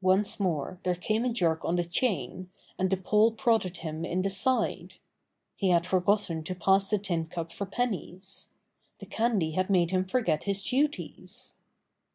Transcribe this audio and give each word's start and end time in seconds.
Once 0.00 0.40
more 0.40 0.78
there 0.82 0.94
came 0.94 1.26
a 1.26 1.30
jerk 1.30 1.62
on 1.62 1.76
the 1.76 1.84
chain, 1.84 2.50
and 2.78 2.88
the 2.88 2.96
pole 2.96 3.30
prodded 3.32 3.76
him 3.76 4.02
in 4.02 4.22
the 4.22 4.30
side. 4.30 4.94
He 5.56 5.66
52 5.66 5.66
Buster 5.66 5.66
the 5.66 5.66
Bear 5.66 5.74
had 5.74 5.86
forgotten 5.86 6.44
to 6.44 6.54
pass 6.54 6.88
the 6.88 6.98
tin 6.98 7.26
cup 7.26 7.52
for 7.52 7.66
pennies. 7.66 8.48
The 9.00 9.04
candy 9.04 9.50
had 9.50 9.68
made 9.68 9.90
him 9.90 10.06
forget 10.06 10.44
his 10.44 10.62
duties. 10.62 11.52